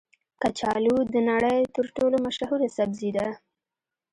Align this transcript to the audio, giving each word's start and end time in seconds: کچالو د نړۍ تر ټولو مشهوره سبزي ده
کچالو 0.41 0.97
د 1.13 1.15
نړۍ 1.29 1.59
تر 1.75 1.85
ټولو 1.97 2.17
مشهوره 2.25 2.67
سبزي 2.77 3.09
ده 3.17 3.27